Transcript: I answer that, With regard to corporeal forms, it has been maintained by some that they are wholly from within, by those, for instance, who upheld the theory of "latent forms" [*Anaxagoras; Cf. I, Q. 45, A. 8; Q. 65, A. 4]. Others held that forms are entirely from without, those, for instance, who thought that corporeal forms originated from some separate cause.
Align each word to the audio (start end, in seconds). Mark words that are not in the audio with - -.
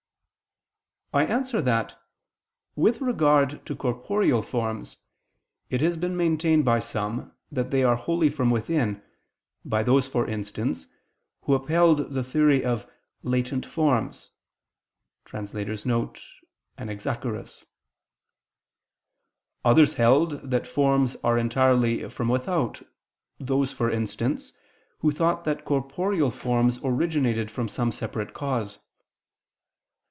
I 1.13 1.25
answer 1.25 1.61
that, 1.63 1.99
With 2.77 3.01
regard 3.01 3.65
to 3.65 3.75
corporeal 3.75 4.41
forms, 4.41 4.95
it 5.69 5.81
has 5.81 5.97
been 5.97 6.15
maintained 6.15 6.63
by 6.63 6.79
some 6.79 7.33
that 7.51 7.69
they 7.69 7.83
are 7.83 7.97
wholly 7.97 8.29
from 8.29 8.49
within, 8.49 9.03
by 9.65 9.83
those, 9.83 10.07
for 10.07 10.25
instance, 10.25 10.87
who 11.41 11.53
upheld 11.53 12.13
the 12.13 12.23
theory 12.23 12.63
of 12.63 12.89
"latent 13.23 13.65
forms" 13.65 14.29
[*Anaxagoras; 15.25 15.51
Cf. 16.77 16.77
I, 16.77 16.85
Q. 16.85 16.87
45, 16.87 16.87
A. 16.87 16.87
8; 16.87 16.87
Q. 16.87 17.43
65, 17.43 17.45
A. 17.45 17.65
4]. 17.65 17.65
Others 19.65 19.93
held 19.95 20.49
that 20.49 20.65
forms 20.65 21.17
are 21.25 21.37
entirely 21.37 22.07
from 22.07 22.29
without, 22.29 22.83
those, 23.37 23.73
for 23.73 23.91
instance, 23.91 24.53
who 24.99 25.11
thought 25.11 25.43
that 25.43 25.65
corporeal 25.65 26.29
forms 26.31 26.79
originated 26.81 27.51
from 27.51 27.67
some 27.67 27.91
separate 27.91 28.33
cause. 28.33 28.79